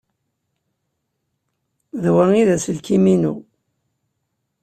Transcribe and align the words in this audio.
D 2.01 2.03
wa 2.13 2.23
ay 2.31 2.43
d 2.47 2.49
aselkim-inu. 2.55 3.35